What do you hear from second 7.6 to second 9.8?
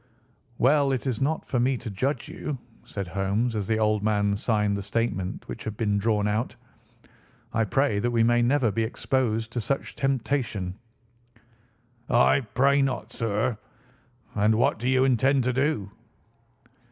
pray that we may never be exposed to